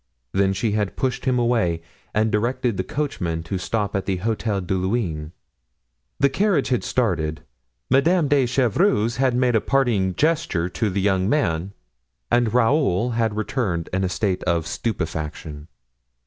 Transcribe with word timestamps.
Then 0.31 0.51
she 0.53 0.71
had 0.71 0.95
pushed 0.95 1.25
him 1.25 1.37
away 1.37 1.83
and 2.11 2.31
directed 2.31 2.75
the 2.75 2.83
coachman 2.83 3.43
to 3.43 3.59
stop 3.59 3.95
at 3.95 4.07
the 4.07 4.15
Hotel 4.15 4.59
de 4.59 4.73
Luynes. 4.73 5.31
The 6.19 6.27
carriage 6.27 6.69
had 6.69 6.83
started, 6.83 7.41
Madame 7.87 8.27
de 8.27 8.47
Chevreuse 8.47 9.17
had 9.17 9.35
made 9.35 9.55
a 9.55 9.61
parting 9.61 10.15
gesture 10.15 10.69
to 10.69 10.89
the 10.89 11.01
young 11.01 11.29
man, 11.29 11.73
and 12.31 12.51
Raoul 12.51 13.11
had 13.11 13.35
returned 13.37 13.89
in 13.93 14.03
a 14.03 14.09
state 14.09 14.41
of 14.45 14.65
stupefaction. 14.65 15.67